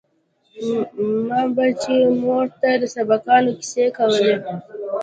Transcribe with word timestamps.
ما 1.27 1.41
به 1.55 1.65
چې 1.81 1.95
مور 2.21 2.45
ته 2.59 2.69
د 2.81 2.83
سبقانو 2.95 3.51
کيسې 3.59 3.85
کولې. 3.97 4.33